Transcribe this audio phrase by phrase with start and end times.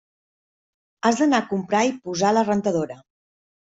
[1.09, 2.99] Has d'anar a comprar i posar la rentadora.